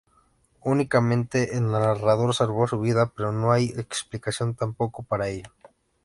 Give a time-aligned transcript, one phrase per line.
[0.63, 5.51] Únicamente el narrador salvó su vida, pero no hay explicación tampoco para ello.